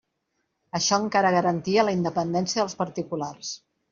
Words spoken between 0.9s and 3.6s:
encara garantia la independència dels particulars.